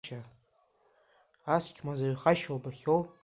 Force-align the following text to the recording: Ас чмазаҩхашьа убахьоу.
Ас 1.55 1.65
чмазаҩхашьа 1.75 2.51
убахьоу. 2.55 3.01